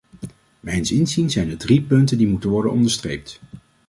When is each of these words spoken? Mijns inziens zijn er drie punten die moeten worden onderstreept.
Mijns 0.59 0.91
inziens 0.91 1.33
zijn 1.33 1.49
er 1.49 1.57
drie 1.57 1.81
punten 1.81 2.17
die 2.17 2.27
moeten 2.27 2.49
worden 2.49 2.71
onderstreept. 2.71 3.39